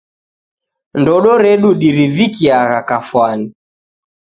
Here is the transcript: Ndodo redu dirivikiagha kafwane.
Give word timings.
Ndodo 1.01 1.31
redu 1.43 1.69
dirivikiagha 1.81 2.79
kafwane. 2.89 3.47